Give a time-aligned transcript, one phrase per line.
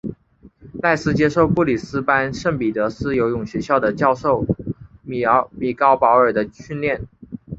[0.81, 7.01] 赖斯接受布里斯班圣彼得斯游泳学校的教练米高保尔的训练。